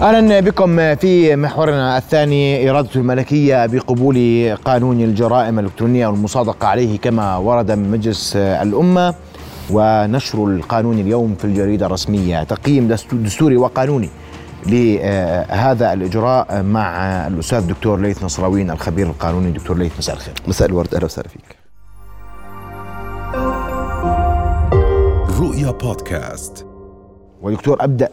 أهلا 0.00 0.40
بكم 0.40 0.94
في 0.94 1.36
محورنا 1.36 1.98
الثاني 1.98 2.70
إرادة 2.70 2.88
الملكية 2.96 3.66
بقبول 3.66 4.16
قانون 4.64 5.00
الجرائم 5.00 5.58
الإلكترونية 5.58 6.06
والمصادقة 6.06 6.68
عليه 6.68 6.98
كما 6.98 7.36
ورد 7.36 7.70
من 7.70 7.90
مجلس 7.90 8.36
الأمة 8.36 9.14
ونشر 9.70 10.44
القانون 10.44 10.98
اليوم 10.98 11.34
في 11.34 11.44
الجريدة 11.44 11.86
الرسمية. 11.86 12.42
تقييم 12.42 12.88
دستوري 13.12 13.56
وقانوني 13.56 14.08
لهذا 14.66 15.92
الإجراء 15.92 16.62
مع 16.62 16.96
الأستاذ 17.26 17.58
الدكتور 17.58 18.00
ليث 18.00 18.24
نصراوين 18.24 18.70
الخبير 18.70 19.06
القانوني. 19.06 19.50
دكتور 19.50 19.78
ليث 19.78 19.92
مساء 19.98 20.14
الخير. 20.14 20.34
مساء 20.48 20.68
الورد 20.68 20.94
أهلا 20.94 21.04
وسهلا 21.04 21.28
فيك. 21.28 21.56
رؤيا 25.40 25.70
بودكاست. 25.70 26.69
ودكتور 27.42 27.76
أبدأ 27.80 28.08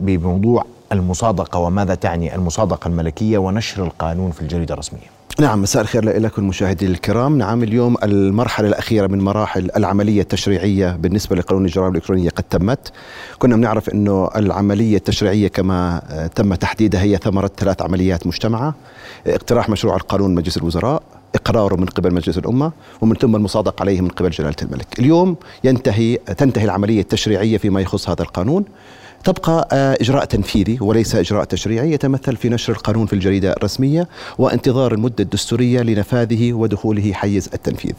بموضوع 0.00 0.64
المصادقة 0.92 1.58
وماذا 1.58 1.94
تعني 1.94 2.34
المصادقة 2.34 2.88
الملكية 2.88 3.38
ونشر 3.38 3.84
القانون 3.84 4.30
في 4.30 4.42
الجريدة 4.42 4.74
الرسمية. 4.74 5.14
نعم 5.40 5.62
مساء 5.62 5.82
الخير 5.82 6.18
لكم 6.18 6.42
المشاهدين 6.42 6.90
الكرام. 6.90 7.38
نعم 7.38 7.62
اليوم 7.62 7.96
المرحلة 8.02 8.68
الأخيرة 8.68 9.06
من 9.06 9.20
مراحل 9.20 9.70
العملية 9.76 10.20
التشريعية 10.20 10.96
بالنسبة 10.96 11.36
لقانون 11.36 11.64
الجرائم 11.64 11.90
الإلكترونية 11.90 12.30
قد 12.30 12.44
تمت. 12.50 12.92
كنا 13.38 13.56
بنعرف 13.56 13.88
أنه 13.90 14.30
العملية 14.36 14.96
التشريعية 14.96 15.48
كما 15.48 16.02
تم 16.34 16.54
تحديدها 16.54 17.02
هي 17.02 17.16
ثمرة 17.16 17.50
ثلاث 17.56 17.82
عمليات 17.82 18.26
مجتمعة. 18.26 18.74
اقتراح 19.26 19.68
مشروع 19.68 19.96
القانون 19.96 20.34
مجلس 20.34 20.56
الوزراء. 20.56 21.02
إقراره 21.34 21.76
من 21.76 21.86
قبل 21.86 22.14
مجلس 22.14 22.38
الأمة 22.38 22.72
ومن 23.00 23.16
ثم 23.16 23.36
المصادقه 23.36 23.82
عليه 23.82 24.00
من 24.00 24.08
قبل 24.08 24.30
جلالة 24.30 24.56
الملك. 24.62 24.98
اليوم 24.98 25.36
ينتهي 25.64 26.16
تنتهي 26.16 26.64
العملية 26.64 27.00
التشريعية 27.00 27.58
فيما 27.58 27.80
يخص 27.80 28.08
هذا 28.08 28.22
القانون 28.22 28.64
تبقى 29.24 29.68
آه، 29.72 29.96
إجراء 30.00 30.24
تنفيذي 30.24 30.78
وليس 30.80 31.14
إجراء 31.14 31.44
تشريعي 31.44 31.92
يتمثل 31.92 32.36
في 32.36 32.48
نشر 32.48 32.72
القانون 32.72 33.06
في 33.06 33.12
الجريدة 33.12 33.52
الرسمية 33.52 34.08
وانتظار 34.38 34.92
المدة 34.92 35.24
الدستورية 35.24 35.82
لنفاذه 35.82 36.52
ودخوله 36.52 37.12
حيز 37.12 37.50
التنفيذ 37.54 37.92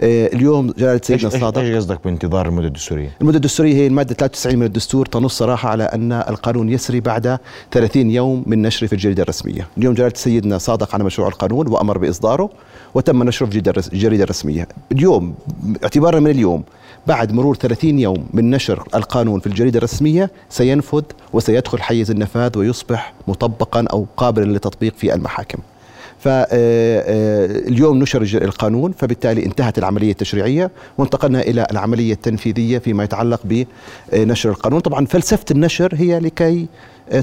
آه، 0.00 0.26
اليوم 0.26 0.70
جلالة 0.78 1.00
سيدنا 1.04 1.28
الصادق 1.28 1.58
إيش 1.58 1.76
قصدك 1.76 2.00
بانتظار 2.04 2.48
المدة 2.48 2.66
الدستورية؟ 2.66 3.10
المدة 3.20 3.36
الدستورية 3.36 3.74
هي 3.74 3.86
المادة 3.86 4.14
93 4.14 4.58
من 4.58 4.66
الدستور 4.66 5.06
تنص 5.06 5.38
صراحة 5.38 5.68
على 5.68 5.84
أن 5.84 6.12
القانون 6.12 6.68
يسري 6.68 7.00
بعد 7.00 7.38
30 7.72 8.10
يوم 8.10 8.42
من 8.46 8.62
نشره 8.62 8.86
في 8.86 8.92
الجريدة 8.92 9.22
الرسمية 9.22 9.68
اليوم 9.78 9.94
جلالة 9.94 10.12
سيدنا 10.16 10.58
صادق 10.58 10.94
على 10.94 11.04
مشروع 11.04 11.28
القانون 11.28 11.68
وأمر 11.68 11.98
بإصداره 11.98 12.50
وتم 12.94 13.22
نشره 13.22 13.46
في 13.46 13.72
الجريدة 13.92 14.24
الرسمية 14.24 14.68
اليوم 14.92 15.34
اعتبارا 15.82 16.20
من 16.20 16.30
اليوم 16.30 16.62
بعد 17.06 17.32
مرور 17.32 17.56
30 17.56 17.98
يوم 17.98 18.26
من 18.32 18.50
نشر 18.50 18.88
القانون 18.94 19.40
في 19.40 19.46
الجريدة 19.46 19.78
الرسمية 19.78 20.30
سينفذ 20.48 21.02
وسيدخل 21.32 21.82
حيز 21.82 22.10
النفاذ 22.10 22.58
ويصبح 22.58 23.12
مطبقا 23.28 23.84
أو 23.92 24.06
قابلا 24.16 24.44
للتطبيق 24.44 24.94
في 24.96 25.14
المحاكم. 25.14 25.58
فاليوم 26.18 27.98
نشر 27.98 28.22
القانون 28.22 28.92
فبالتالي 28.92 29.46
انتهت 29.46 29.78
العملية 29.78 30.10
التشريعية 30.10 30.70
وانتقلنا 30.98 31.40
إلى 31.40 31.66
العملية 31.70 32.12
التنفيذية 32.12 32.78
فيما 32.78 33.04
يتعلق 33.04 33.40
بنشر 34.12 34.50
القانون. 34.50 34.80
طبعا 34.80 35.06
فلسفة 35.06 35.44
النشر 35.50 35.94
هي 35.94 36.18
لكي 36.18 36.66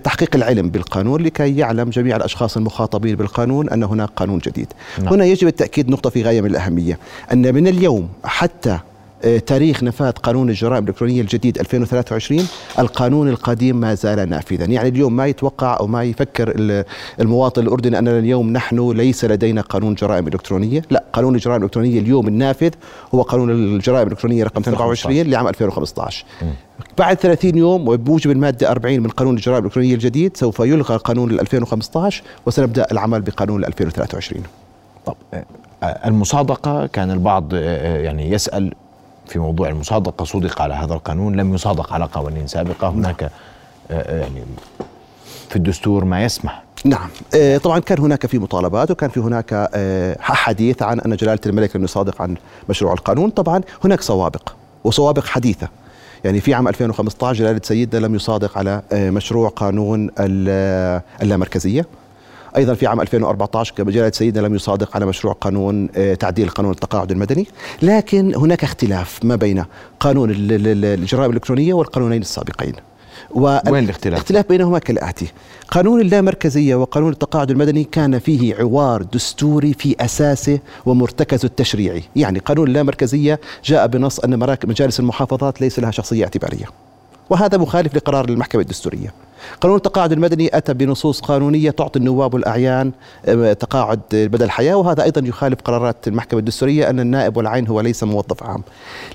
تحقيق 0.03 0.35
العلم 0.35 0.69
بالقانون 0.69 1.21
لكي 1.21 1.57
يعلم 1.57 1.89
جميع 1.89 2.15
الأشخاص 2.15 2.57
المخاطبين 2.57 3.15
بالقانون 3.15 3.69
أن 3.69 3.83
هناك 3.83 4.09
قانون 4.15 4.39
جديد. 4.39 4.67
نعم. 4.99 5.13
هنا 5.13 5.25
يجب 5.25 5.47
التأكيد 5.47 5.89
نقطة 5.89 6.09
في 6.09 6.23
غاية 6.23 6.41
من 6.41 6.49
الأهمية 6.49 6.99
أن 7.33 7.55
من 7.55 7.67
اليوم 7.67 8.09
حتى 8.23 8.79
تاريخ 9.45 9.83
نفاذ 9.83 10.11
قانون 10.11 10.49
الجرائم 10.49 10.83
الإلكترونية 10.83 11.21
الجديد 11.21 11.59
2023 11.59 12.47
القانون 12.79 13.29
القديم 13.29 13.75
ما 13.75 13.95
زال 13.95 14.29
نافذا. 14.29 14.65
يعني 14.65 14.89
اليوم 14.89 15.15
ما 15.15 15.25
يتوقع 15.25 15.77
أو 15.79 15.87
ما 15.87 16.03
يفكر 16.03 16.53
المواطن 17.19 17.61
الأردني 17.61 17.99
أننا 17.99 18.19
اليوم 18.19 18.53
نحن 18.53 18.91
ليس 18.91 19.25
لدينا 19.25 19.61
قانون 19.61 19.93
جرائم 19.93 20.27
إلكترونية. 20.27 20.81
لا 20.89 21.03
قانون 21.13 21.35
الجرائم 21.35 21.61
الإلكترونية 21.61 21.99
اليوم 21.99 22.27
النافذ 22.27 22.71
هو 23.15 23.21
قانون 23.21 23.49
الجرائم 23.49 24.07
الإلكترونية 24.07 24.43
رقم 24.43 24.63
27 24.63 25.15
لعام 25.21 25.47
2015 25.47 26.25
بعد 26.97 27.17
30 27.17 27.57
يوم 27.57 27.87
وبموجب 27.87 28.31
المادة 28.31 28.71
40 28.71 28.99
من 28.99 29.09
قانون 29.09 29.35
الجرائم 29.35 29.59
الإلكترونية 29.59 29.93
الجديد 29.93 30.37
سوف 30.37 30.59
يلغى 30.59 30.97
قانون 30.97 31.31
2015 31.39 32.23
وسنبدأ 32.45 32.87
العمل 32.91 33.21
بقانون 33.21 33.65
2023 33.65 34.43
طب 35.05 35.15
آه، 35.33 35.45
المصادقة 35.83 36.87
كان 36.87 37.11
البعض 37.11 37.49
آه، 37.53 37.97
يعني 37.97 38.31
يسأل 38.31 38.73
في 39.31 39.39
موضوع 39.39 39.69
المصادقة 39.69 40.25
صدق 40.25 40.61
على 40.61 40.73
هذا 40.73 40.93
القانون 40.93 41.35
لم 41.35 41.53
يصادق 41.53 41.93
على 41.93 42.05
قوانين 42.05 42.47
سابقة. 42.47 42.89
هناك 42.89 43.23
آه، 43.23 43.29
آه، 43.91 44.19
يعني 44.19 44.43
في 45.49 45.55
الدستور 45.55 46.05
ما 46.05 46.23
يسمح. 46.23 46.63
نعم. 46.85 47.09
آه، 47.35 47.57
طبعا 47.57 47.79
كان 47.79 47.99
هناك 47.99 48.25
في 48.25 48.39
مطالبات 48.39 48.91
وكان 48.91 49.09
في 49.09 49.19
هناك 49.19 49.69
حديث 50.19 50.81
عن 50.81 50.99
أن 50.99 51.15
جلالة 51.15 51.39
الملك 51.45 51.75
لم 51.75 51.83
يصادق 51.83 52.21
عن 52.21 52.35
مشروع 52.69 52.93
القانون. 52.93 53.29
طبعا 53.29 53.61
هناك 53.83 54.01
سوابق 54.01 54.49
وسوابق 54.83 55.25
حديثة. 55.25 55.67
يعني 56.23 56.41
في 56.41 56.53
عام 56.53 56.67
2015 56.67 57.39
جلالة 57.39 57.61
سيدنا 57.63 58.05
لم 58.05 58.15
يصادق 58.15 58.57
على 58.57 58.81
مشروع 58.91 59.49
قانون 59.49 60.09
اللامركزية. 61.21 61.85
أيضا 62.57 62.73
في 62.73 62.87
عام 62.87 63.01
2014 63.01 63.73
جلالة 63.77 64.11
سيدنا 64.11 64.47
لم 64.47 64.55
يصادق 64.55 64.95
على 64.95 65.05
مشروع 65.05 65.33
قانون 65.33 65.89
آه، 65.95 66.13
تعديل 66.13 66.49
قانون 66.49 66.71
التقاعد 66.71 67.11
المدني. 67.11 67.47
لكن 67.81 68.35
هناك 68.35 68.63
اختلاف 68.63 69.19
ما 69.23 69.35
بين 69.35 69.63
قانون 69.99 70.29
الجرائم 70.31 71.29
الإلكترونية 71.29 71.73
والقانونين 71.73 72.21
السابقين. 72.21 72.73
وين 73.35 73.83
الاختلاف؟ 73.83 74.13
الاختلاف 74.13 74.49
بينهما 74.49 74.79
كالآتي. 74.79 75.27
قانون 75.71 76.01
اللامركزية 76.01 76.75
وقانون 76.75 77.11
التقاعد 77.11 77.51
المدني 77.51 77.83
كان 77.83 78.19
فيه 78.19 78.55
عوار 78.55 79.01
دستوري 79.01 79.73
في 79.73 79.95
أساسه 79.99 80.59
ومرتكزه 80.85 81.45
التشريعي. 81.45 82.03
يعني 82.15 82.39
قانون 82.39 82.67
اللامركزية 82.67 83.39
جاء 83.65 83.87
بنص 83.87 84.19
أن 84.19 84.57
مجالس 84.65 84.99
المحافظات 84.99 85.61
ليس 85.61 85.79
لها 85.79 85.91
شخصية 85.91 86.23
اعتبارية. 86.23 86.65
وهذا 87.29 87.57
مخالف 87.57 87.95
لقرار 87.95 88.29
المحكمة 88.29 88.61
الدستورية. 88.61 89.13
قانون 89.61 89.77
التقاعد 89.77 90.11
المدني 90.11 90.57
أتى 90.57 90.73
بنصوص 90.73 91.19
قانونية 91.19 91.71
تعطي 91.71 91.99
النواب 91.99 92.33
والأعيان 92.33 92.91
آه، 93.25 93.53
تقاعد 93.53 93.99
بدل 94.11 94.45
الحياة 94.45 94.75
وهذا 94.75 95.03
أيضا 95.03 95.27
يخالف 95.27 95.61
قرارات 95.61 96.07
المحكمة 96.07 96.39
الدستورية 96.39 96.89
أن 96.89 96.99
النائب 96.99 97.37
والعين 97.37 97.67
هو 97.67 97.81
ليس 97.81 98.03
موظف 98.03 98.43
عام. 98.43 98.63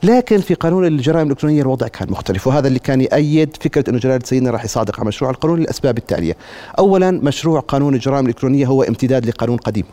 لكن 0.03 0.39
في 0.39 0.55
قانون 0.55 0.87
الجرائم 0.87 1.27
الإلكترونية 1.27 1.63
الوضع 1.63 1.89
كان 1.89 2.11
مختلف 2.11 2.47
وهذا 2.47 2.69
اللي 2.69 2.79
كان 2.79 3.01
يأيد 3.01 3.57
فكرة 3.61 3.91
أنه 3.91 3.99
جلالة 3.99 4.25
سيدنا 4.25 4.51
راح 4.51 4.65
يصادق 4.65 5.01
على 5.01 5.09
مشروع 5.09 5.31
القانون 5.31 5.59
للأسباب 5.61 5.99
التالية. 5.99 6.37
أولا 6.79 7.11
مشروع 7.11 7.61
قانون 7.61 7.95
الجرائم 7.95 8.25
الإلكترونية 8.25 8.67
هو 8.67 8.83
امتداد 8.83 9.27
لقانون 9.27 9.57
قديم 9.57 9.85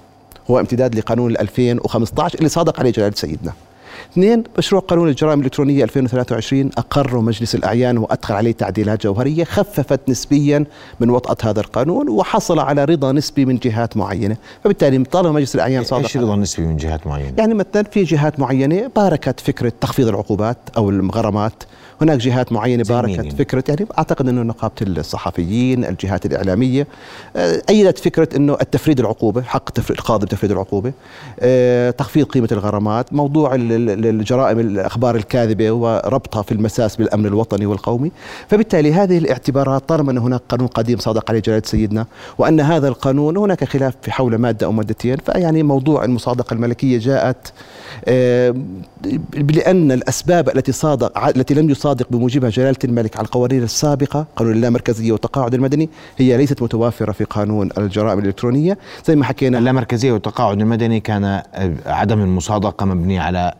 هو 0.49 0.59
امتداد 0.59 0.95
لقانون 0.95 1.37
2015 1.37 2.37
اللي 2.37 2.49
صادق 2.49 2.79
عليه 2.79 2.91
جلالة 2.91 3.15
سيدنا. 3.15 3.53
اثنين 4.11 4.43
مشروع 4.57 4.81
قانون 4.81 5.09
الجرائم 5.09 5.39
الإلكترونية 5.39 5.83
2023 5.83 6.69
أقره 6.77 7.21
مجلس 7.21 7.55
الأعيان 7.55 7.97
وأدخل 7.97 8.33
عليه 8.33 8.51
تعديلات 8.51 9.03
جوهرية 9.03 9.43
خففت 9.43 10.09
نسبيا 10.09 10.65
من 10.99 11.09
وطأة 11.09 11.49
هذا 11.49 11.59
القانون 11.59 12.09
وحصل 12.09 12.59
على 12.59 12.85
رضا 12.85 13.11
نسبي 13.11 13.45
من 13.45 13.57
جهات 13.57 13.97
معينة 13.97 14.37
فبالتالي 14.63 15.03
طالما 15.03 15.31
مجلس 15.31 15.55
الأعيان 15.55 15.83
صادق 15.83 16.03
إيش 16.03 16.17
رضا 16.17 16.35
نسبي 16.35 16.65
من 16.65 16.77
جهات 16.77 17.07
معينة؟ 17.07 17.33
يعني 17.37 17.53
مثلا 17.53 17.83
في 17.83 18.03
جهات 18.03 18.39
معينة 18.39 18.91
باركت 18.95 19.39
فكرة 19.39 19.73
تخفيض 19.81 20.07
العقوبات 20.07 20.57
أو 20.77 20.89
الغرامات 20.89 21.63
هناك 22.03 22.17
جهات 22.17 22.51
معينة 22.51 22.83
باركت 22.83 23.33
فكرة 23.33 23.63
يعني 23.69 23.85
أعتقد 23.97 24.27
أنه 24.27 24.41
نقابة 24.41 24.73
الصحفيين 24.81 25.85
الجهات 25.85 26.25
الإعلامية 26.25 26.87
آه، 27.35 27.61
أيدت 27.69 27.99
فكرة 27.99 28.29
أنه 28.35 28.57
التفريد 28.61 28.99
العقوبة 28.99 29.41
حق 29.41 29.79
القاضي 29.89 30.25
بتفريد 30.25 30.51
العقوبة 30.51 30.93
آه، 31.39 31.89
تخفيض 31.89 32.25
قيمة 32.25 32.47
الغرامات 32.51 33.13
موضوع 33.13 33.51
الجرائم 33.55 34.59
الأخبار 34.59 35.15
الكاذبة 35.15 35.71
وربطها 35.71 36.41
في 36.41 36.51
المساس 36.51 36.95
بالأمن 36.95 37.25
الوطني 37.25 37.65
والقومي. 37.65 38.11
فبالتالي 38.47 38.93
هذه 38.93 39.17
الاعتبارات 39.17 39.89
طالما 39.89 40.11
أن 40.11 40.17
هناك 40.17 40.41
قانون 40.49 40.67
قديم 40.67 40.97
صادق 40.97 41.29
عليه 41.29 41.39
جلالة 41.39 41.61
سيدنا 41.65 42.05
وأن 42.37 42.59
هذا 42.59 42.87
القانون 42.87 43.37
هناك 43.37 43.63
خلاف 43.63 43.93
في 44.01 44.11
حول 44.11 44.35
مادة 44.35 44.65
أو 44.65 44.71
مادتين 44.71 45.17
فيعني 45.17 45.63
موضوع 45.63 46.05
المصادقة 46.05 46.53
الملكية 46.53 46.97
جاءت 46.97 47.53
آه، 48.05 48.55
لأن 49.33 49.91
الأسباب 49.91 50.49
التي 50.49 50.71
صادق 50.71 51.27
التي 51.27 51.53
لم 51.53 51.69
يصادق 51.69 51.92
بموجبها 52.09 52.49
جلالة 52.49 52.77
الملك 52.83 53.17
على 53.17 53.25
القوانين 53.25 53.63
السابقة 53.63 54.25
قانون 54.35 54.53
اللامركزية 54.53 55.11
والتقاعد 55.11 55.53
المدني 55.53 55.89
هي 56.17 56.37
ليست 56.37 56.61
متوافرة 56.61 57.11
في 57.11 57.23
قانون 57.23 57.69
الجرائم 57.77 58.19
الإلكترونية. 58.19 58.77
زي 59.05 59.15
ما 59.15 59.25
حكينا 59.25 59.57
اللامركزية 59.57 60.11
والتقاعد 60.11 60.61
المدني 60.61 60.99
كان 60.99 61.41
عدم 61.85 62.21
المصادقة 62.21 62.85
مبني 62.85 63.19
على 63.19 63.53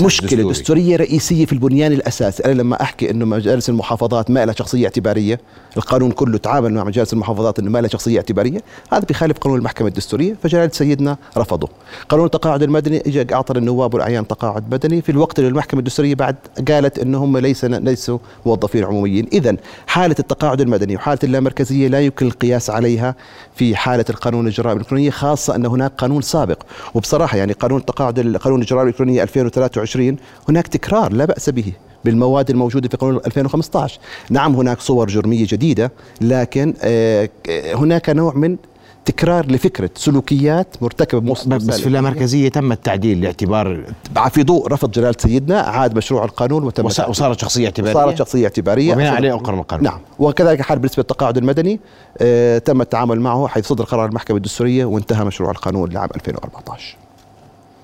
مشكلة 0.00 0.50
دستورية 0.50 0.96
رئيسية 0.96 1.46
في 1.46 1.52
البنيان 1.52 1.92
الأساسي. 1.92 2.44
أنا 2.44 2.52
لما 2.52 2.82
أحكي 2.82 3.10
أنه 3.10 3.24
مجالس 3.24 3.68
المحافظات 3.68 4.30
ما 4.30 4.46
لها 4.46 4.54
شخصية 4.54 4.84
اعتبارية 4.84 5.40
القانون 5.76 6.10
كله 6.10 6.38
تعامل 6.38 6.74
مع 6.74 6.84
مجالس 6.84 7.12
المحافظات 7.12 7.58
أنه 7.58 7.70
ما 7.70 7.78
لها 7.78 7.88
شخصية 7.88 8.16
اعتبارية 8.16 8.60
هذا 8.92 9.04
بخالف 9.04 9.38
قانون 9.38 9.58
المحكمة 9.58 9.88
الدستورية 9.88 10.36
فجلالة 10.42 10.70
سيدنا 10.72 11.16
رفضه. 11.36 11.68
قانون 12.08 12.26
التقاعد 12.26 12.62
المدني 12.62 13.00
اجى 13.06 13.34
أعطى 13.34 13.58
النواب 13.58 13.94
والأعيان 13.94 14.26
تقاعد 14.26 14.74
مدني. 14.74 15.02
في 15.02 15.12
الوقت 15.12 15.38
اللي 15.38 15.48
المحكمة 15.48 15.80
الدستورية 15.80 16.14
بعد 16.14 16.36
قالت 16.68 16.98
أنه 16.98 17.24
هم 17.24 17.38
ليس 17.38 17.61
ليس 17.64 17.80
ليسوا 18.02 18.18
موظفين 18.46 18.84
عموميين. 18.84 19.26
اذا 19.32 19.56
حالة 19.86 20.16
التقاعد 20.18 20.60
المدني 20.60 20.96
وحالة 20.96 21.18
اللامركزية 21.24 21.88
لا 21.88 22.00
يمكن 22.00 22.26
القياس 22.26 22.70
عليها 22.70 23.14
في 23.54 23.76
حالة 23.76 24.04
القانون 24.10 24.46
الجرائم 24.46 24.76
الإلكترونية 24.76 25.10
خاصة 25.10 25.56
أن 25.56 25.66
هناك 25.66 25.92
قانون 25.98 26.22
سابق. 26.22 26.62
وبصراحة 26.94 27.38
يعني 27.38 27.52
قانون 27.52 27.80
التقاعد 27.80 28.36
قانون 28.36 28.60
الجرائم 28.60 28.82
الإلكترونية 28.82 29.22
2023 29.22 30.16
هناك 30.48 30.68
تكرار 30.68 31.12
لا 31.12 31.24
بأس 31.24 31.50
به 31.50 31.72
بالمواد 32.04 32.50
الموجودة 32.50 32.88
في 32.88 32.96
قانون 32.96 33.20
2015 33.26 34.00
نعم 34.30 34.54
هناك 34.54 34.80
صور 34.80 35.08
جرمية 35.08 35.46
جديدة 35.48 35.92
لكن 36.20 36.74
آه، 36.82 37.28
هناك 37.74 38.10
نوع 38.10 38.34
من 38.34 38.56
تكرار 39.04 39.46
لفكرة 39.46 39.90
سلوكيات 39.94 40.82
مرتكبة 40.82 41.34
بس 41.46 41.80
في 41.80 41.86
اللامركزيه 41.86 42.48
تم 42.48 42.72
التعديل 42.72 43.20
لاعتبار 43.20 43.84
في 44.30 44.42
ضوء 44.42 44.68
رفض 44.68 44.90
جلالة 44.90 45.14
سيدنا 45.18 45.60
عاد 45.60 45.96
مشروع 45.96 46.24
القانون 46.24 46.64
وتم 46.64 46.84
وصارت 46.84 47.40
شخصية 47.40 47.64
اعتبارية. 47.66 47.94
صارت 47.94 48.18
شخصية 48.18 48.44
اعتبارية. 48.44 48.92
وبناء 48.92 49.14
عليه 49.14 49.34
اقر 49.34 49.54
القانون. 49.54 49.84
نعم. 49.84 50.00
وكذلك 50.18 50.60
حال 50.60 50.78
بالنسبة 50.78 51.00
للتقاعد 51.00 51.36
المدني 51.36 51.80
آه 52.18 52.58
تم 52.58 52.80
التعامل 52.80 53.20
معه 53.20 53.46
حيث 53.46 53.66
صدر 53.66 53.84
قرار 53.84 54.06
المحكمة 54.06 54.36
الدستورية 54.36 54.84
وانتهى 54.84 55.24
مشروع 55.24 55.50
القانون 55.50 55.90
لعام 55.90 56.08
2014 56.16 56.96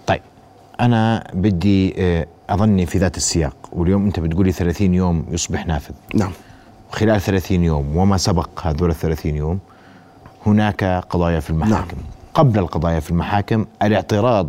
طيب. 0.06 0.20
أنا 0.80 1.30
بدي 1.34 1.94
آه 1.98 2.26
أظني 2.50 2.86
في 2.86 2.98
ذات 2.98 3.16
السياق 3.16 3.56
واليوم 3.72 4.06
أنت 4.06 4.20
بتقولي 4.20 4.52
30 4.52 4.94
يوم 4.94 5.24
يصبح 5.30 5.66
نافذ. 5.66 5.94
نعم. 6.14 6.32
خلال 6.90 7.20
30 7.20 7.64
يوم 7.64 7.96
وما 7.96 8.16
سبق 8.16 8.48
هذول 8.62 8.90
ال 8.90 8.94
30 8.94 9.34
يوم 9.34 9.58
هناك 10.48 10.84
قضايا 11.10 11.40
في 11.40 11.50
المحاكم. 11.50 11.96
نعم. 11.96 12.06
قبل 12.34 12.58
القضايا 12.58 13.00
في 13.00 13.10
المحاكم 13.10 13.66
الاعتراض. 13.82 14.48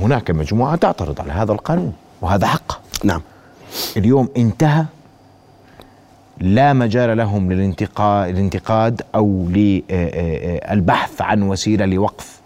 هناك 0.00 0.30
مجموعة 0.30 0.76
تعترض 0.76 1.20
على 1.20 1.32
هذا 1.32 1.52
القانون 1.52 1.92
وهذا 2.20 2.46
حق. 2.46 2.80
نعم. 3.04 3.22
اليوم 3.96 4.28
انتهى. 4.36 4.84
لا 6.38 6.72
مجال 6.72 7.16
لهم 7.16 7.52
للانتقاد 7.52 9.02
أو 9.14 9.46
للبحث 9.48 11.20
عن 11.22 11.42
وسيلة 11.42 11.86
لوقف 11.86 12.39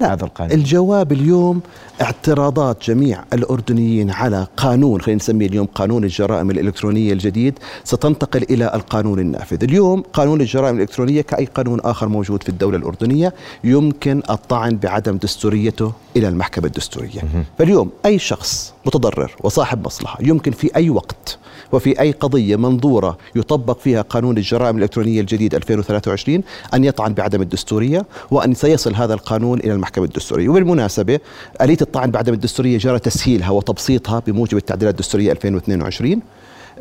لا 0.00 0.12
هذا 0.12 0.24
القانون. 0.24 0.52
الجواب 0.52 1.12
اليوم 1.12 1.60
اعتراضات 2.02 2.84
جميع 2.84 3.24
الأردنيين 3.32 4.10
على 4.10 4.46
قانون 4.56 5.00
خلينا 5.00 5.16
نسميه 5.16 5.46
اليوم 5.46 5.66
قانون 5.66 6.04
الجرائم 6.04 6.50
الإلكترونية 6.50 7.12
الجديد 7.12 7.58
ستنتقل 7.84 8.42
إلى 8.42 8.74
القانون 8.74 9.18
النافذ. 9.18 9.64
اليوم 9.64 10.02
قانون 10.12 10.40
الجرائم 10.40 10.76
الإلكترونية 10.76 11.20
كأي 11.20 11.44
قانون 11.44 11.80
آخر 11.80 12.08
موجود 12.08 12.42
في 12.42 12.48
الدولة 12.48 12.76
الأردنية 12.76 13.34
يمكن 13.64 14.22
الطعن 14.30 14.76
بعدم 14.76 15.16
دستوريته 15.16 15.92
إلى 16.16 16.28
المحكمة 16.28 16.66
الدستورية. 16.66 17.20
فاليوم 17.58 17.90
أي 18.06 18.18
شخص 18.18 18.72
متضرر 18.86 19.36
وصاحب 19.40 19.86
مصلحة 19.86 20.18
يمكن 20.22 20.50
في 20.50 20.76
أي 20.76 20.90
وقت 20.90 21.38
وفي 21.72 22.00
أي 22.00 22.12
قضية 22.12 22.56
منظورة 22.56 23.18
يطبق 23.36 23.78
فيها 23.78 24.02
قانون 24.02 24.36
الجرائم 24.38 24.76
الإلكترونية 24.76 25.20
الجديد 25.20 25.54
2023 25.54 26.42
أن 26.74 26.84
يطعن 26.84 27.14
بعدم 27.14 27.42
الدستورية 27.42 28.06
وأن 28.30 28.54
سيصل 28.54 28.94
هذا 28.94 29.14
القانون 29.14 29.60
إلى 29.60 29.72
المحكمة 29.72 29.89
الدستورية. 29.98 30.48
وبالمناسبة 30.48 31.18
آلية 31.60 31.78
الطعن 31.82 32.10
بعدم 32.10 32.32
الدستورية 32.32 32.78
جرى 32.78 32.98
تسهيلها 32.98 33.50
وتبسيطها 33.50 34.22
بموجب 34.26 34.56
التعديلات 34.56 34.94
الدستورية 34.94 35.32
2022 35.32 36.20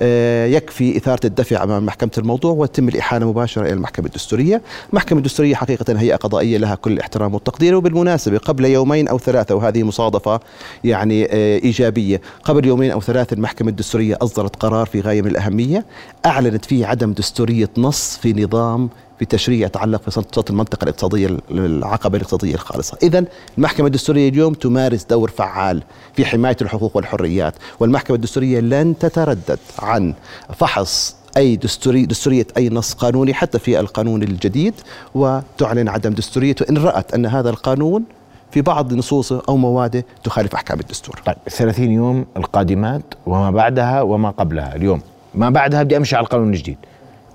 آه، 0.01 0.45
يكفي 0.45 0.97
إثارة 0.97 1.19
الدفع 1.25 1.63
أمام 1.63 1.85
محكمة 1.85 2.11
الموضوع 2.17 2.51
وتتم 2.51 2.87
الإحالة 2.87 3.29
مباشرة 3.29 3.61
إلى 3.61 3.73
المحكمة 3.73 4.05
الدستورية. 4.05 4.61
المحكمة 4.89 5.17
الدستورية 5.19 5.55
حقيقة 5.55 5.99
هيئة 5.99 6.15
قضائية 6.15 6.57
لها 6.57 6.75
كل 6.75 6.91
الاحترام 6.91 7.33
والتقدير 7.33 7.75
وبالمناسبة 7.75 8.37
قبل 8.37 8.65
يومين 8.65 9.07
أو 9.07 9.19
ثلاثة 9.19 9.55
وهذه 9.55 9.83
مصادفة 9.83 10.39
يعني 10.83 11.25
آه، 11.25 11.59
إيجابية. 11.59 12.21
قبل 12.43 12.65
يومين 12.65 12.91
أو 12.91 13.01
ثلاثة 13.01 13.33
المحكمة 13.33 13.69
الدستورية 13.69 14.17
أصدرت 14.21 14.55
قرار 14.55 14.85
في 14.85 15.01
غاية 15.01 15.21
من 15.21 15.31
الأهمية 15.31 15.85
أعلنت 16.25 16.65
فيه 16.65 16.85
عدم 16.85 17.13
دستورية 17.13 17.69
نص 17.77 18.17
في 18.17 18.33
نظام 18.33 18.89
بتشريع 19.21 19.65
يتعلق 19.65 20.01
في 20.01 20.11
سلطات 20.11 20.49
المنطقة 20.49 20.83
الاقتصادية 20.83 21.37
العقبة 21.51 22.17
الاقتصادية 22.17 22.53
الخالصة. 22.55 22.97
إذا 23.03 23.25
المحكمة 23.57 23.87
الدستورية 23.87 24.29
اليوم 24.29 24.53
تمارس 24.53 25.03
دور 25.03 25.29
فعال 25.29 25.83
في 26.13 26.25
حماية 26.25 26.57
الحقوق 26.61 26.95
والحريات 26.95 27.53
والمحكمة 27.79 28.15
الدستورية 28.15 28.59
لن 28.59 28.97
تتردد 28.99 29.59
عن 29.79 30.13
فحص 30.55 31.15
أي 31.37 31.55
دستوري 31.55 32.05
دستورية 32.05 32.47
أي 32.57 32.69
نص 32.69 32.93
قانوني 32.93 33.33
حتى 33.33 33.59
في 33.59 33.79
القانون 33.79 34.23
الجديد 34.23 34.73
وتعلن 35.15 35.89
عدم 35.89 36.13
دستوريته 36.13 36.65
إن 36.69 36.77
رأت 36.77 37.13
أن 37.13 37.25
هذا 37.25 37.49
القانون 37.49 38.03
في 38.51 38.61
بعض 38.61 38.93
نصوصه 38.93 39.41
أو 39.49 39.57
مواده 39.57 40.05
تخالف 40.23 40.53
أحكام 40.55 40.79
الدستور. 40.79 41.21
طيب 41.25 41.35
30 41.49 41.91
يوم 41.91 42.25
القادمات 42.37 43.01
وما 43.25 43.51
بعدها 43.51 44.01
وما 44.01 44.29
قبلها 44.29 44.75
اليوم. 44.75 45.01
ما 45.35 45.49
بعدها 45.49 45.83
بدي 45.83 45.97
أمشي 45.97 46.15
على 46.15 46.23
القانون 46.23 46.49
الجديد 46.49 46.77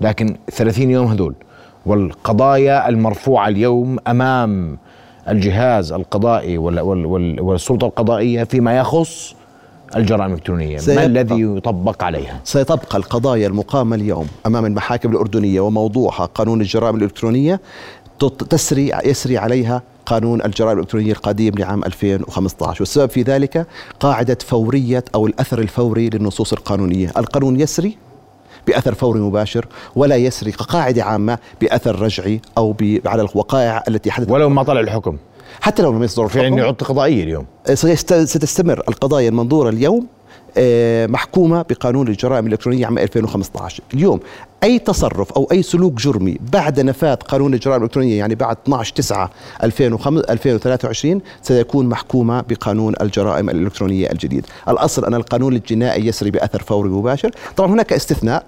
لكن 0.01 0.37
30 0.51 0.91
يوم 0.91 1.07
هذول 1.07 1.35
والقضايا 1.87 2.89
المرفوعة 2.89 3.49
اليوم 3.49 3.97
أمام 4.09 4.79
الجهاز 5.29 5.93
القضائي 5.93 6.59
والسلطة 6.59 7.87
القضائية 7.87 8.45
فيما 8.45 8.79
يخص 8.79 9.35
الجرائم 9.97 10.33
الإلكترونية. 10.33 10.79
ما 10.89 11.05
الذي 11.05 11.43
يطبق 11.43 12.05
عليها؟ 12.05 12.41
سيتبقى 12.45 12.99
القضايا 12.99 13.47
المقامة 13.47 13.97
اليوم 13.97 14.27
أمام 14.47 14.67
المحاكم 14.67 15.11
الأردنية 15.13 15.61
وموضوعها 15.61 16.27
قانون 16.27 16.61
الجرائم 16.61 16.97
الإلكترونية 16.97 17.61
تسري 18.51 18.93
يسري 19.05 19.39
عليها 19.39 19.83
قانون 20.07 20.43
الجرائم 20.43 20.79
الإلكترونية 20.79 21.13
القديم 21.13 21.55
لعام 21.59 21.85
2015 21.85 22.83
والسبب 22.83 23.11
في 23.11 23.23
ذلك 23.23 23.67
قاعدة 24.01 24.39
فورية 24.47 25.05
أو 25.15 25.27
الأثر 25.27 25.59
الفوري 25.59 26.11
للنصوص 26.11 26.53
القانونية. 26.53 27.13
القانون 27.17 27.61
يسري 27.61 27.97
بأثر 28.67 28.95
فوري 28.95 29.21
مباشر 29.21 29.67
ولا 29.97 30.17
يسري 30.17 30.53
كقاعده 30.53 31.05
عامة 31.05 31.39
بأثر 31.61 32.03
رجعي 32.03 32.41
أو 32.59 32.77
على 33.07 33.23
الوقائع 33.23 33.83
التي 33.89 34.11
حدثت. 34.11 34.31
ولو 34.31 34.49
ما 34.49 34.63
طلع 34.63 34.81
الحكم. 34.81 35.17
حتى 35.61 35.83
لو 35.83 35.93
لم 35.93 36.03
يصدر 36.03 36.29
في 36.29 36.45
عندي 36.45 36.61
عطة 36.61 36.87
قضائية 36.87 37.25
اليوم. 37.25 37.47
ستستمر 38.25 38.83
القضايا 38.89 39.29
المنظورة 39.29 39.69
اليوم 39.69 40.07
آه، 40.57 41.07
محكومة 41.07 41.65
بقانون 41.71 42.09
الجرائم 42.09 42.47
الإلكترونية 42.47 42.87
عام 42.87 42.99
2015 42.99 43.83
اليوم 43.95 44.21
أي 44.63 44.79
تصرف 44.79 45.33
أو 45.33 45.49
أي 45.53 45.63
سلوك 45.63 45.93
جرمي 45.93 46.39
بعد 46.53 46.81
نفاذ 46.81 47.17
قانون 47.17 47.55
الجرائم 47.55 47.83
الإلكترونية 47.83 48.19
يعني 48.19 48.35
بعد 48.35 48.57
12 48.65 48.95
9 48.95 49.31
2023 49.65 51.21
سيكون 51.43 51.87
محكومة 51.87 52.45
بقانون 52.49 52.95
الجرائم 53.01 53.51
الإلكترونية 53.51 54.11
الجديد. 54.11 54.47
الأصل 54.69 55.05
أن 55.05 55.15
القانون 55.15 55.57
الجنائي 55.57 56.07
يسري 56.07 56.31
بأثر 56.31 56.63
فوري 56.63 56.89
مباشر. 56.89 57.31
طبعا 57.57 57.71
هناك 57.71 57.93
استثناء 57.93 58.45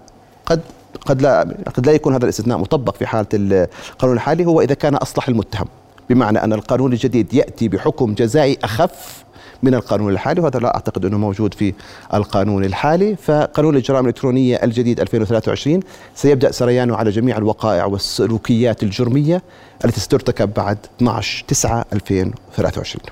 قد 0.47 0.61
قد 1.07 1.23
لا 1.23 1.57
قد 1.75 1.87
لا 1.87 1.93
يكون 1.93 2.15
هذا 2.15 2.25
الاستثناء 2.25 2.59
مطبق 2.59 2.97
في 2.97 3.07
حالة 3.07 3.27
القانون 3.35 4.17
الحالي 4.17 4.45
هو 4.47 4.61
إذا 4.61 4.75
كان 4.75 4.95
أصلح 4.95 5.29
المتهم. 5.29 5.67
بمعنى 6.11 6.45
أن 6.45 6.53
القانون 6.53 6.93
الجديد 6.93 7.35
يأتي 7.35 7.69
بحكم 7.69 8.15
جزائي 8.15 8.59
أخف 8.65 9.25
من 9.63 9.75
القانون 9.75 10.13
الحالي 10.13 10.41
وهذا 10.41 10.59
لا 10.59 10.75
أعتقد 10.75 11.05
أنه 11.05 11.19
موجود 11.19 11.55
في 11.55 11.75
القانون 12.15 12.65
الحالي. 12.65 13.17
فقانون 13.17 13.77
الجرائم 13.77 14.05
الإلكترونية 14.05 14.57
الجديد 14.57 15.01
2023 15.01 15.81
سيبدأ 16.15 16.51
سريانه 16.51 16.97
على 16.97 17.11
جميع 17.11 17.37
الوقائع 17.39 17.85
والسلوكيات 17.85 18.83
الجرمية 18.83 19.43
التي 19.85 20.01
سترتكب 20.01 20.55
بعد 20.55 20.79
12 20.97 21.45
9 21.49 21.85
2023 21.93 23.03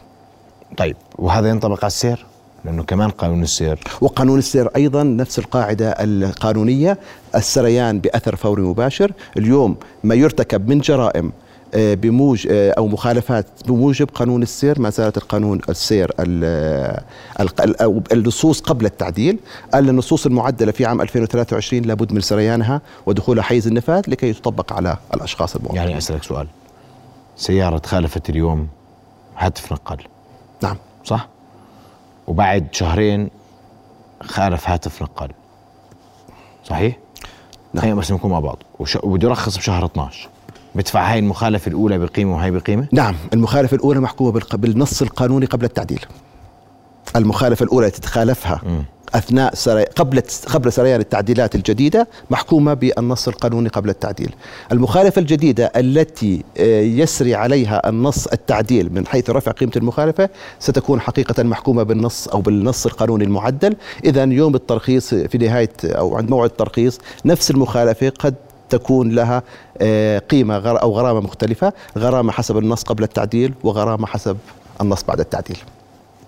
طيب 0.77 0.97
وهذا 1.19 1.49
ينطبق 1.49 1.79
على 1.79 1.87
السير؟ 1.87 2.27
لأنه 2.65 2.83
كمان 2.83 3.11
قانون 3.11 3.43
السير. 3.43 3.79
وقانون 4.01 4.39
السير 4.39 4.69
أيضا 4.77 5.03
نفس 5.03 5.39
القاعدة 5.39 5.91
القانونية 5.91 6.99
السريان 7.35 8.01
بأثر 8.01 8.37
فوري 8.37 8.63
مباشر. 8.63 9.13
اليوم 9.37 9.77
ما 10.05 10.15
يرتكب 10.15 10.69
من 10.69 10.79
جرائم 10.79 11.33
آه، 11.75 11.95
بموج 11.95 12.47
آه، 12.51 12.71
أو 12.79 12.89
مخالفات 12.89 13.47
بموجب 13.67 14.09
قانون 14.15 14.43
السير 14.43 14.81
ما 14.81 14.91
زالت 14.91 15.17
القانون 15.17 15.61
السير 15.69 16.13
النصوص 18.13 18.61
قبل 18.61 18.87
التعديل. 18.87 19.39
النصوص 19.75 20.27
المعدلة 20.27 20.73
في 20.73 20.87
عام 20.87 21.01
2023 21.01 21.83
لابد 21.83 22.13
من 22.13 22.21
سريانها 22.21 22.81
ودخولها 23.07 23.43
حيز 23.43 23.67
النفاذ 23.67 24.03
لكي 24.09 24.33
تطبق 24.33 24.73
على 24.73 24.97
الأشخاص 25.15 25.57
الموظفين 25.57 25.81
يعني 25.81 25.99
أسألك 25.99 26.23
سؤال. 26.23 26.47
سيارة 27.37 27.83
خالفت 27.87 28.31
اليوم 28.31 28.69
هاتف 29.37 29.73
نقل. 29.73 29.97
نعم. 30.63 30.77
صح؟ 31.05 31.34
وبعد 32.27 32.67
شهرين 32.73 33.31
خالف 34.23 34.69
هاتف 34.69 35.03
نقال 35.03 35.31
صحيح؟ 36.65 36.97
نعم. 37.75 37.83
خلينا 37.83 38.01
بس 38.01 38.13
نكون 38.13 38.31
مع 38.31 38.41
بعض. 38.41 38.59
وبده 39.03 39.29
يرخص 39.29 39.57
بشهر 39.59 39.85
12 39.87 40.29
بدفع 40.75 41.13
هاي 41.13 41.19
المخالفة 41.19 41.69
الأولى 41.69 41.99
بقيمة 41.99 42.37
وهي 42.37 42.51
بقيمة؟ 42.51 42.89
نعم 42.93 43.15
المخالفة 43.33 43.75
الأولى 43.75 44.01
محكومة 44.01 44.41
بالنص 44.53 45.03
القانوني 45.03 45.47
قبل 45.47 45.65
التعديل. 45.65 46.07
المخالفة 47.17 47.65
الأولى 47.65 47.87
التي 47.87 48.01
تخالفها 48.01 48.61
أثناء 49.15 49.55
سري... 49.55 49.85
قبل 49.85 50.23
قبل 50.47 50.73
سريان 50.73 51.01
التعديلات 51.01 51.55
الجديدة 51.55 52.09
محكومة 52.31 52.75
بالنص 52.75 53.29
القانوني 53.29 53.69
قبل 53.69 53.89
التعديل. 53.91 54.35
المخالفة 54.73 55.21
الجديدة 55.21 55.73
التي 55.77 56.45
آه، 56.59 56.81
يسري 56.81 57.35
عليها 57.35 57.89
النص 57.89 58.27
التعديل 58.27 58.93
من 58.93 59.07
حيث 59.07 59.31
رفع 59.31 59.53
قيمة 59.53 59.73
المخالفة 59.77 60.29
ستكون 60.59 61.01
حقيقة 61.01 61.43
محكومة 61.43 61.83
بالنص 61.83 62.29
أو 62.29 62.41
بالنص 62.41 62.87
القانوني 62.87 63.25
المعدل، 63.25 63.77
اذا 64.05 64.25
يوم 64.25 64.55
الترخيص 64.55 65.15
في 65.15 65.39
نهاية 65.39 65.73
أو 65.85 66.17
عند 66.17 66.31
موعد 66.31 66.51
الترخيص 66.51 66.99
نفس 67.25 67.51
المخالفة 67.51 68.09
قد 68.09 68.35
تكون 68.69 69.11
لها 69.11 69.43
آه، 69.79 70.19
قيمة 70.19 70.69
أو 70.69 70.93
غرامة 70.93 71.21
مختلفة، 71.21 71.73
غرامة 71.99 72.33
حسب 72.33 72.59
النص 72.59 72.83
قبل 72.83 73.03
التعديل 73.03 73.55
وغرامة 73.65 74.07
حسب 74.07 74.37
النص 74.81 75.03
بعد 75.03 75.21
التعديل. 75.21 75.59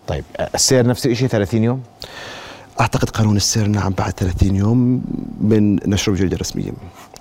طيب 0.07 0.25
السير 0.55 0.87
نفس 0.87 1.07
الشيء 1.07 1.29
30 1.29 1.65
يوم؟ 1.65 1.83
أعتقد 2.81 3.11
قانون 3.11 3.37
السير 3.37 3.67
نعم 3.67 3.93
بعد 3.99 4.13
30 4.13 4.57
يوم 4.57 5.03
من 5.41 5.77
نشر 5.91 6.13
الجريده 6.13 6.35
الرسمية. 6.37 6.71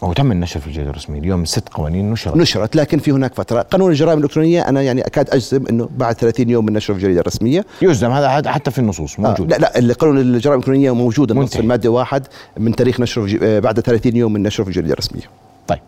هو 0.03 0.13
تم 0.13 0.31
النشر 0.31 0.59
في 0.59 0.67
الجريده 0.67 0.89
الرسمية 0.89 1.19
اليوم 1.19 1.45
ست 1.45 1.69
قوانين 1.69 2.11
نشرت. 2.11 2.37
نشرت 2.37 2.75
لكن 2.75 2.99
في 2.99 3.11
هناك 3.11 3.33
فترة. 3.33 3.61
قانون 3.61 3.91
الجرائم 3.91 4.17
الإلكترونية 4.17 4.61
أنا 4.61 4.81
يعني 4.81 5.01
أكاد 5.01 5.29
أجزم 5.29 5.67
إنه 5.69 5.89
بعد 5.97 6.15
30 6.15 6.49
يوم 6.49 6.65
من 6.65 6.73
نشر 6.73 6.93
في 6.93 6.99
الجريده 6.99 7.21
الرسمية. 7.21 7.65
يجزم 7.81 8.11
هذا 8.11 8.51
حتى 8.51 8.71
في 8.71 8.79
النصوص 8.79 9.19
موجود. 9.19 9.53
آه 9.53 9.57
لا 9.57 9.79
لا 9.79 9.93
قانون 9.93 10.17
الجرائم 10.17 10.59
الإلكترونية 10.59 10.93
موجود 10.95 11.31
النص 11.31 11.53
في 11.53 11.59
الماده 11.59 11.89
واحد 11.89 12.27
من 12.57 12.75
تاريخ 12.75 12.99
نشره 12.99 13.39
آه، 13.43 13.59
بعد 13.59 13.79
30 13.79 14.15
يوم 14.15 14.33
من 14.33 14.43
نشره 14.43 14.63
في 14.63 14.69
الجريده 14.69 14.93
الرسمية. 14.93 15.29
طيب 15.67 15.79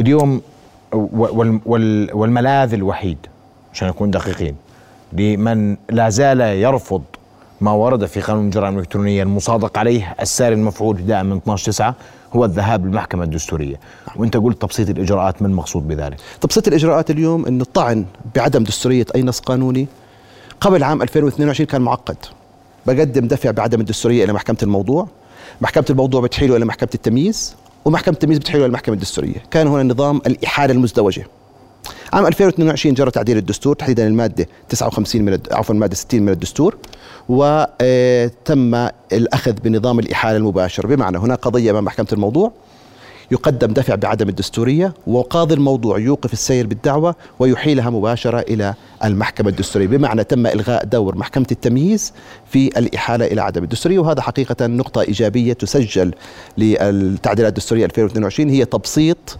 اليوم 0.00 0.40
والملاذ 2.14 2.74
الوحيد 2.74 3.18
عشان 3.74 3.88
نكون 3.88 4.10
دقيقين 4.10 4.54
لمن 5.12 5.76
لا 5.90 6.08
زال 6.08 6.40
يرفض 6.40 7.02
ما 7.60 7.72
ورد 7.72 8.06
في 8.06 8.20
قانون 8.20 8.44
الجرائم 8.44 8.74
الإلكترونية 8.74 9.22
المصادق 9.22 9.78
عليه 9.78 10.14
الساري 10.20 10.54
المفعول 10.54 10.96
ابتداء 10.96 11.22
من 11.22 11.36
12 11.36 11.66
9 11.66 11.94
هو 12.32 12.44
الذهاب 12.44 12.86
للمحكمة 12.86 13.24
الدستورية. 13.24 13.80
وأنت 14.16 14.36
قلت 14.36 14.62
تبسيط 14.62 14.90
الإجراءات 14.90 15.42
ما 15.42 15.48
المقصود 15.48 15.88
بذلك. 15.88 16.16
تبسيط 16.40 16.68
الإجراءات 16.68 17.10
اليوم 17.10 17.46
أنه 17.46 17.62
الطعن 17.62 18.04
بعدم 18.34 18.64
دستورية 18.64 19.06
أي 19.14 19.22
نص 19.22 19.40
قانوني 19.40 19.86
قبل 20.60 20.84
عام 20.84 21.02
2022 21.02 21.66
كان 21.66 21.82
معقد. 21.82 22.16
بقدم 22.86 23.26
دفع 23.28 23.50
بعدم 23.50 23.80
الدستورية 23.80 24.24
إلى 24.24 24.32
محكمة 24.32 24.58
الموضوع. 24.62 25.08
محكمة 25.60 25.84
الموضوع 25.90 26.20
بتحيله 26.20 26.56
إلى 26.56 26.64
محكمة 26.64 26.90
التمييز 26.94 27.56
ومحكمة 27.84 28.14
التمييز 28.14 28.38
بتحيله 28.38 28.58
إلى 28.58 28.66
المحكمة 28.66 28.94
الدستورية. 28.94 29.42
كان 29.50 29.66
هنا 29.66 29.82
نظام 29.82 30.16
الإحالة 30.26 30.72
المزدوجة. 30.72 31.26
عام 32.12 32.26
2022 32.26 32.94
جرى 32.94 33.10
تعديل 33.10 33.36
الدستور 33.36 33.74
تحديدا 33.76 34.06
المادة 34.06 34.46
59 34.68 35.22
من 35.22 35.38
عفوا 35.52 35.74
المادة 35.74 35.94
60 35.94 36.22
من 36.22 36.28
الدستور 36.28 36.76
وتم 37.28 38.88
الأخذ 39.12 39.52
بنظام 39.52 39.98
الإحالة 39.98 40.36
المباشر. 40.36 40.86
بمعنى 40.86 41.18
هناك 41.18 41.38
قضية 41.38 41.70
أمام 41.70 41.84
محكمة 41.84 42.06
الموضوع 42.12 42.52
يقدم 43.30 43.72
دفع 43.72 43.94
بعدم 43.94 44.28
الدستورية 44.28 44.94
وقاضي 45.06 45.54
الموضوع 45.54 45.98
يوقف 45.98 46.32
السير 46.32 46.66
بالدعوة 46.66 47.14
ويحيلها 47.38 47.90
مباشرة 47.90 48.38
إلى 48.38 48.74
المحكمة 49.04 49.48
الدستورية. 49.48 49.86
بمعنى 49.86 50.24
تم 50.24 50.46
إلغاء 50.46 50.84
دور 50.84 51.16
محكمة 51.16 51.46
التمييز 51.52 52.12
في 52.50 52.78
الإحالة 52.78 53.26
إلى 53.26 53.40
عدم 53.42 53.64
الدستورية 53.64 53.98
وهذا 53.98 54.22
حقيقة 54.22 54.66
نقطة 54.66 55.00
إيجابية 55.02 55.52
تسجل 55.52 56.14
للتعديلات 56.58 57.52
الدستورية 57.52 57.84
2022 57.84 58.48
هي 58.48 58.64
تبسيط 58.64 59.38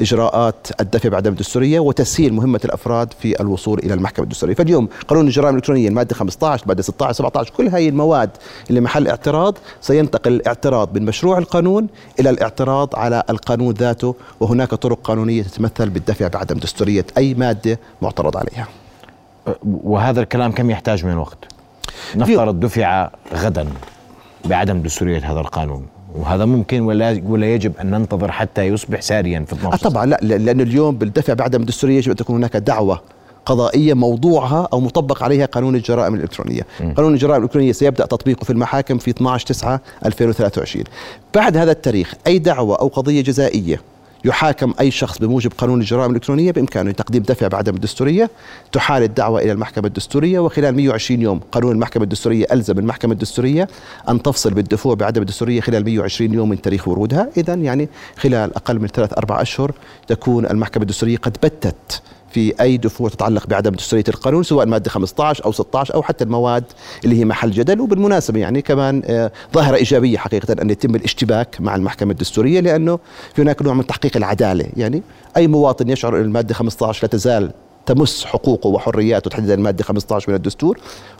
إجراءات 0.00 0.66
الدفع 0.80 1.08
بعدم 1.08 1.32
الدستورية 1.32 1.80
وتسهيل 1.80 2.34
مهمة 2.34 2.60
الأفراد 2.64 3.12
في 3.12 3.40
الوصول 3.40 3.78
إلى 3.78 3.94
المحكمة 3.94 4.24
الدستورية، 4.24 4.54
فاليوم 4.54 4.88
قانون 5.08 5.26
الجرائم 5.26 5.54
الإلكترونية 5.54 5.88
المادة 5.88 6.14
15 6.14 6.62
المادة 6.62 6.82
16 6.82 7.12
17 7.12 7.52
كل 7.56 7.68
هذه 7.68 7.88
المواد 7.88 8.30
اللي 8.70 8.80
محل 8.80 9.08
اعتراض 9.08 9.58
سينتقل 9.80 10.32
الاعتراض 10.32 10.98
من 10.98 11.04
مشروع 11.04 11.38
القانون 11.38 11.86
إلى 12.20 12.30
الاعتراض 12.30 12.96
على 12.96 13.22
القانون 13.30 13.74
ذاته 13.74 14.14
وهناك 14.40 14.74
طرق 14.74 14.98
قانونية 15.04 15.42
تتمثل 15.42 15.90
بالدفع 15.90 16.28
بعدم 16.28 16.58
دستوريه 16.58 17.06
أي 17.18 17.34
مادة 17.34 17.78
معترض 18.02 18.36
عليها. 18.36 18.68
وهذا 19.64 20.20
الكلام 20.20 20.52
كم 20.52 20.70
يحتاج 20.70 21.04
من 21.04 21.16
وقت؟ 21.16 21.38
نفترض 22.16 22.60
دفع 22.60 23.10
غدا 23.34 23.68
بعدم 24.44 24.82
دستورية 24.82 25.32
هذا 25.32 25.40
القانون 25.40 25.86
وهذا 26.14 26.44
ممكن 26.44 26.80
ولا 26.80 27.22
ولا 27.26 27.54
يجب 27.54 27.72
أن 27.80 27.90
ننتظر 27.90 28.32
حتى 28.32 28.62
يصبح 28.62 29.00
ساريا 29.00 29.44
في 29.48 29.52
12 29.52 29.86
آه 29.86 29.90
طبعا 29.90 30.06
لا 30.06 30.18
لأن 30.22 30.60
اليوم 30.60 30.96
بالدفع 30.96 31.34
بعدم 31.34 31.60
الدستوريه 31.60 31.96
يجب 31.96 32.10
أن 32.10 32.16
تكون 32.16 32.36
هناك 32.36 32.56
دعوة 32.56 33.00
قضائية 33.46 33.94
موضوعها 33.94 34.68
أو 34.72 34.80
مطبق 34.80 35.22
عليها 35.22 35.46
قانون 35.46 35.76
الجرائم 35.76 36.14
الإلكترونية، 36.14 36.62
م. 36.80 36.92
قانون 36.92 37.14
الجرائم 37.14 37.38
الإلكترونية 37.38 37.72
سيبدأ 37.72 38.06
تطبيقه 38.06 38.44
في 38.44 38.50
المحاكم 38.50 38.98
في 38.98 39.10
12 39.10 39.46
9 39.46 39.80
2023 40.06 40.84
بعد 41.34 41.56
هذا 41.56 41.72
التاريخ 41.72 42.14
أي 42.26 42.38
دعوة 42.38 42.76
أو 42.76 42.88
قضية 42.88 43.20
جزائية 43.22 43.80
يحاكم 44.24 44.74
أي 44.80 44.90
شخص 44.90 45.18
بموجب 45.18 45.52
قانون 45.58 45.80
الجرائم 45.80 46.10
الإلكترونية 46.10 46.52
بإمكانه 46.52 46.90
تقديم 46.90 47.22
دفع 47.22 47.48
بعدم 47.48 47.74
الدستورية 47.74 48.30
تحال 48.72 49.02
الدعوة 49.02 49.40
إلى 49.40 49.52
المحكمة 49.52 49.86
الدستورية 49.86 50.38
وخلال 50.38 50.76
120 50.76 51.22
يوم 51.22 51.40
قانون 51.52 51.72
المحكمة 51.72 52.02
الدستورية 52.02 52.46
ألزم 52.52 52.78
المحكمة 52.78 53.12
الدستورية 53.12 53.68
أن 54.08 54.22
تفصل 54.22 54.54
بالدفوع 54.54 54.94
بعدم 54.94 55.20
الدستورية 55.20 55.60
خلال 55.60 55.84
120 55.84 56.34
يوم 56.34 56.48
من 56.48 56.62
تاريخ 56.62 56.88
ورودها. 56.88 57.28
إذا 57.36 57.54
يعني 57.54 57.88
خلال 58.16 58.54
أقل 58.56 58.78
من 58.78 58.88
ثلاث 58.88 59.12
أربع 59.12 59.42
أشهر 59.42 59.72
تكون 60.06 60.46
المحكمة 60.46 60.82
الدستورية 60.82 61.16
قد 61.16 61.32
بتت 61.42 62.02
في 62.34 62.54
أي 62.60 62.76
دفوع 62.76 63.08
تتعلق 63.08 63.46
بعدم 63.46 63.70
دستوريه 63.70 64.04
القانون 64.08 64.42
سواء 64.42 64.66
مادة 64.66 64.90
15 64.90 65.44
أو 65.44 65.52
16 65.52 65.94
أو 65.94 66.02
حتى 66.02 66.24
المواد 66.24 66.64
اللي 67.04 67.18
هي 67.20 67.24
محل 67.24 67.50
جدل. 67.50 67.80
وبالمناسبة 67.80 68.40
يعني 68.40 68.62
كمان 68.62 69.02
آه، 69.04 69.32
ظاهرة 69.54 69.76
إيجابية 69.76 70.18
حقيقة 70.18 70.62
أن 70.62 70.70
يتم 70.70 70.94
الاشتباك 70.94 71.60
مع 71.60 71.76
المحكمة 71.76 72.12
الدستورية 72.12 72.60
لأنه 72.60 72.98
في 73.34 73.42
هناك 73.42 73.62
نوع 73.62 73.74
من 73.74 73.86
تحقيق 73.86 74.16
العدالة. 74.16 74.66
يعني 74.76 75.02
أي 75.36 75.46
مواطن 75.48 75.88
يشعر 75.88 76.16
أن 76.16 76.22
المادة 76.22 76.54
15 76.54 77.02
لا 77.02 77.08
تزال 77.08 77.50
تمس 77.86 78.24
حقوقه 78.24 78.68
وحرياته 78.68 79.30
تحديدا 79.30 79.54
المادة 79.54 79.84
15 79.84 80.30
من 80.30 80.36
الدستور 80.36 80.78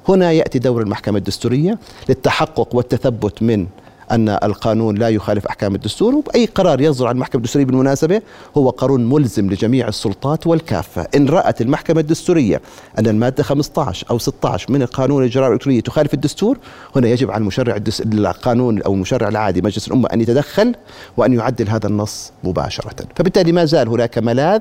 هنا 0.08 0.32
يأتي 0.32 0.58
دور 0.58 0.82
المحكمة 0.82 1.18
الدستورية 1.18 1.78
للتحقق 2.08 2.74
والتثبت 2.74 3.42
من 3.42 3.66
أن 4.10 4.28
القانون 4.28 4.94
لا 4.94 5.08
يخالف 5.08 5.46
أحكام 5.46 5.74
الدستور 5.74 6.14
وأي 6.14 6.46
قرار 6.46 6.80
يصدر 6.80 7.06
عن 7.06 7.14
المحكمة 7.14 7.38
الدستورية 7.38 7.66
بالمناسبة 7.66 8.22
هو 8.56 8.70
قانون 8.70 9.08
ملزم 9.08 9.50
لجميع 9.50 9.88
السلطات 9.88 10.46
والكافة. 10.46 11.06
إن 11.16 11.28
رأت 11.28 11.60
المحكمة 11.60 12.00
الدستورية 12.00 12.60
أن 12.98 13.06
المادة 13.06 13.42
15 13.42 14.06
أو 14.10 14.18
16 14.18 14.72
من 14.72 14.82
القانون 14.82 15.24
الجرائم 15.24 15.52
الإلكترونية 15.52 15.80
تخالف 15.80 16.14
الدستور 16.14 16.58
هنا 16.96 17.08
يجب 17.08 17.30
على 17.30 17.40
المشرع 17.40 17.80
القانون 18.12 18.82
أو 18.82 18.94
المشرع 18.94 19.28
العادي 19.28 19.62
مجلس 19.62 19.88
الأمة 19.88 20.08
أن 20.12 20.20
يتدخل 20.20 20.74
وأن 21.16 21.32
يعدل 21.32 21.68
هذا 21.68 21.86
النص 21.86 22.32
مباشرة. 22.44 22.94
فبالتالي 23.16 23.52
ما 23.52 23.64
زال 23.64 23.88
هناك 23.88 24.18
ملاذ 24.18 24.60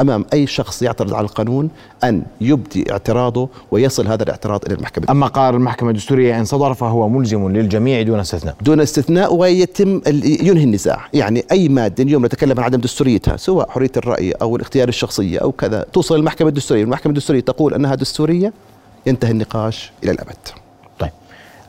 أمام 0.00 0.24
أي 0.32 0.46
شخص 0.46 0.82
يعترض 0.82 1.14
على 1.14 1.24
القانون 1.24 1.70
أن 2.04 2.22
يبدي 2.40 2.92
اعتراضه 2.92 3.48
ويصل 3.70 4.06
هذا 4.06 4.22
الاعتراض 4.22 4.64
إلى 4.66 4.74
المحكمة. 4.74 5.06
أما 5.10 5.26
قرار 5.26 5.56
المحكمة 5.56 5.90
الدستورية 5.90 6.40
إن 6.40 6.44
صدر 6.44 6.74
فهو 6.74 7.08
ملزم 7.08 7.48
للجميع 7.48 8.02
دون 8.02 8.20
استثناء. 8.20 8.54
دون 8.60 8.80
استثناء 8.82 9.34
ويتم 9.34 10.00
ينهي 10.24 10.64
النزاع. 10.64 11.00
يعني 11.14 11.44
أي 11.52 11.68
مادة 11.68 12.04
اليوم 12.04 12.26
نتكلم 12.26 12.58
عن 12.58 12.64
عدم 12.64 12.80
دستوريتها 12.80 13.36
سواء 13.36 13.70
حرية 13.70 13.90
الرأي 13.96 14.32
أو 14.32 14.56
الاختيار 14.56 14.88
الشخصية 14.88 15.38
أو 15.38 15.52
كذا 15.52 15.86
توصل 15.92 16.16
المحكمة 16.16 16.48
الدستورية. 16.48 16.82
المحكمة 16.82 17.10
الدستورية 17.10 17.40
تقول 17.40 17.74
أنها 17.74 17.94
دستورية 17.94 18.52
ينتهي 19.06 19.30
النقاش 19.30 19.92
إلى 20.04 20.12
الأبد. 20.12 20.36
طيب. 20.98 21.10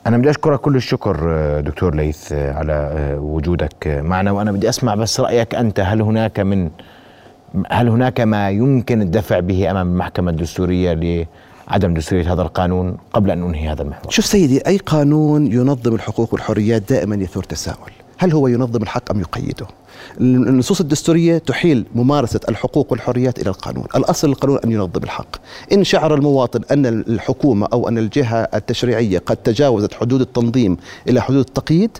أنا 0.06 0.18
بدي 0.18 0.30
أشكرك 0.30 0.60
كل 0.60 0.76
الشكر 0.76 1.16
دكتور 1.60 1.94
ليث 1.94 2.32
على 2.32 3.16
وجودك 3.20 4.00
معنا. 4.04 4.30
وأنا 4.30 4.52
بدي 4.52 4.68
أسمع 4.68 4.94
بس 4.94 5.20
رأيك 5.20 5.54
أنت 5.54 5.80
هل 5.80 6.02
هناك 6.02 6.40
من 6.40 6.70
هل 7.70 7.88
هناك 7.88 8.20
ما 8.20 8.50
يمكن 8.50 9.02
الدفع 9.02 9.40
به 9.40 9.70
أمام 9.70 9.92
المحكمة 9.92 10.30
الدستورية 10.30 10.94
عدم 11.68 11.94
دستورية 11.94 12.32
هذا 12.32 12.42
القانون 12.42 12.96
قبل 13.12 13.30
أن 13.30 13.42
أنهي 13.42 13.68
هذا 13.68 13.82
المحور. 13.82 14.10
شوف 14.10 14.26
سيدي 14.26 14.66
أي 14.66 14.76
قانون 14.76 15.52
ينظم 15.52 15.94
الحقوق 15.94 16.32
والحريات 16.32 16.82
دائما 16.88 17.16
يثور 17.16 17.44
تساؤل. 17.44 17.92
هل 18.18 18.32
هو 18.32 18.48
ينظم 18.48 18.82
الحق 18.82 19.10
أم 19.10 19.20
يقيده؟ 19.20 19.66
النصوص 20.20 20.80
الدستورية 20.80 21.38
تحيل 21.38 21.86
ممارسة 21.94 22.40
الحقوق 22.48 22.92
والحريات 22.92 23.38
إلى 23.38 23.50
القانون. 23.50 23.84
الأصل 23.96 24.28
القانون 24.28 24.58
أن 24.64 24.72
ينظم 24.72 25.02
الحق. 25.02 25.36
إن 25.72 25.84
شعر 25.84 26.14
المواطن 26.14 26.60
أن 26.70 26.86
الحكومة 26.86 27.68
أو 27.72 27.88
أن 27.88 27.98
الجهة 27.98 28.48
التشريعية 28.54 29.18
قد 29.18 29.36
تجاوزت 29.36 29.94
حدود 29.94 30.20
التنظيم 30.20 30.76
إلى 31.08 31.20
حدود 31.20 31.46
التقييد 31.46 31.90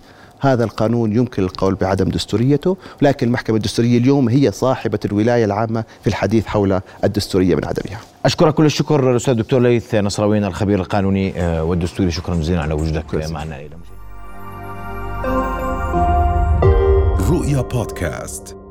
هذا 0.44 0.64
القانون 0.64 1.16
يمكن 1.16 1.42
القول 1.42 1.74
بعدم 1.74 2.08
دستوريته 2.08 2.76
لكن 3.02 3.26
المحكمة 3.26 3.56
الدستورية 3.56 3.98
اليوم 3.98 4.28
هي 4.28 4.52
صاحبة 4.52 4.98
الولاية 5.04 5.44
العامة 5.44 5.84
في 6.00 6.06
الحديث 6.06 6.46
حول 6.46 6.80
الدستورية 7.04 7.54
من 7.54 7.64
عدمها. 7.64 8.00
أشكرك 8.24 8.54
كل 8.54 8.66
الشكر 8.66 9.10
الأستاذ 9.10 9.32
الدكتور 9.32 9.60
ليث 9.60 9.94
نصراوين 9.94 10.44
الخبير 10.44 10.80
القانوني 10.80 11.40
آه، 11.42 11.64
والدستوري. 11.64 12.10
شكرا 12.10 12.34
جزيلا 12.34 12.62
على 12.62 12.74
وجودك. 12.74 13.14
معنا 13.14 13.60
إلى 13.60 13.76
رؤيا 17.30 17.60
بودكاست. 17.60 18.63